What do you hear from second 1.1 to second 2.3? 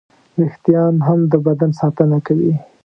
د بدن ساتنه